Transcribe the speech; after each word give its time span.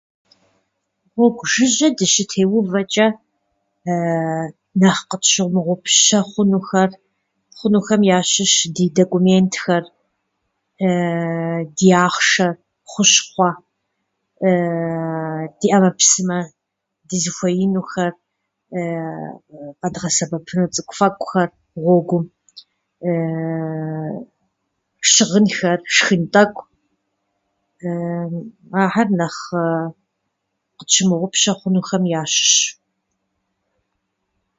Гъуэгу 1.13 1.45
жыжьэ 1.51 1.87
дыщытеувэкӏэ, 1.97 3.07
нэхъ 4.79 5.01
къытщымыгъупщэ 5.09 6.19
хъунухэр 6.29 6.91
хъунухэм 7.57 8.01
ящыщщ 8.17 8.55
ди 8.75 8.85
документхэр, 8.97 9.83
ди 11.77 11.87
ахъшэр, 12.05 12.51
хущхъуэ, 12.91 13.49
ди 15.59 15.67
ӏэмэпсымэ 15.71 16.39
дызыхуеинухэр, 17.07 18.13
къэдгъэсэбэпыну 19.79 20.71
цӏыкӏуфэкӏухэр 20.73 21.49
гъуэгум 21.83 22.25
щыгъынхэр, 25.11 25.79
шхын 25.95 26.23
тӏэкӏу. 26.33 26.65
Ахэр 28.83 29.07
нэхъ 29.19 29.41
ы- 29.65 29.89
къытщымыгъупщэ 30.77 31.51
хъунухэм 31.59 32.03
ящыщщ. 32.21 32.61